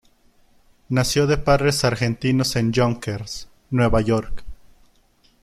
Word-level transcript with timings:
Nació 0.89 1.27
de 1.27 1.37
padres 1.37 1.85
argentinos 1.85 2.55
en 2.55 2.73
Yonkers, 2.73 3.49
Nueva 3.69 4.01
York. 4.01 4.43